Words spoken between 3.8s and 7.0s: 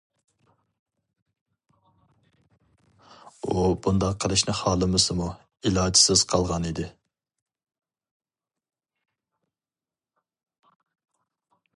بۇنداق قىلىشنى خالىمىسىمۇ ئىلاجسىز قالغان ئىدى.